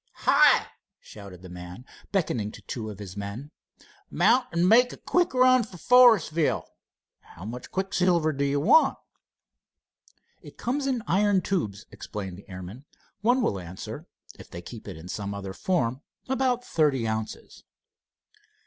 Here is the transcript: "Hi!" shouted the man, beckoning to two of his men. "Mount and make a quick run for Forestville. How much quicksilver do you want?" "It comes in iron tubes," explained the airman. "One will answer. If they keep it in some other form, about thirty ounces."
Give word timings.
"Hi!" 0.25 0.65
shouted 0.99 1.43
the 1.43 1.49
man, 1.49 1.85
beckoning 2.11 2.51
to 2.53 2.63
two 2.63 2.89
of 2.89 2.97
his 2.97 3.15
men. 3.15 3.51
"Mount 4.09 4.47
and 4.51 4.67
make 4.67 4.91
a 4.91 4.97
quick 4.97 5.31
run 5.31 5.61
for 5.63 5.77
Forestville. 5.77 6.63
How 7.19 7.45
much 7.45 7.69
quicksilver 7.69 8.33
do 8.33 8.43
you 8.43 8.59
want?" 8.59 8.97
"It 10.41 10.57
comes 10.57 10.87
in 10.87 11.03
iron 11.05 11.41
tubes," 11.41 11.85
explained 11.91 12.35
the 12.39 12.49
airman. 12.49 12.85
"One 13.19 13.43
will 13.43 13.59
answer. 13.59 14.07
If 14.39 14.49
they 14.49 14.63
keep 14.63 14.87
it 14.87 14.97
in 14.97 15.07
some 15.07 15.35
other 15.35 15.53
form, 15.53 16.01
about 16.27 16.65
thirty 16.65 17.07
ounces." 17.07 17.63